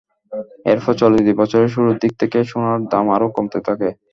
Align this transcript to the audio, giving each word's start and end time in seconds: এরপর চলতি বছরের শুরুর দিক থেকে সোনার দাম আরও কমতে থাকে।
এরপর 0.71 0.93
চলতি 1.01 1.31
বছরের 1.39 1.69
শুরুর 1.73 1.95
দিক 2.01 2.13
থেকে 2.21 2.37
সোনার 2.49 2.79
দাম 2.91 3.05
আরও 3.15 3.27
কমতে 3.35 3.59
থাকে। 3.67 3.89